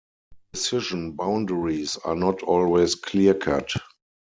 Decision 0.51 1.11
boundaries 1.11 1.95
are 1.97 2.15
not 2.15 2.41
always 2.41 2.95
clear 2.95 3.35
cut. 3.35 3.71